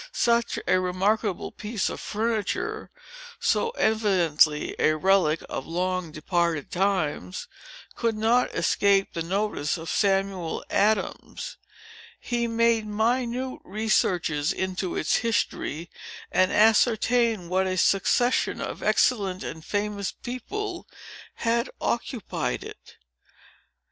[0.13, 2.89] Such a remarkable piece of furniture,
[3.39, 7.47] so evidently a relic of long departed times,
[7.93, 11.57] could not escape the notice of Samuel Adams.
[12.19, 15.91] He made minute researches into its history,
[16.31, 20.87] and ascertained what a succession of excellent and famous people
[21.35, 22.97] had occupied it."